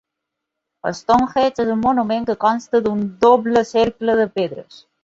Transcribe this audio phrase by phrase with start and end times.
[0.99, 4.87] Stonehenge és un monument que consta d'un doble cercle de pedres.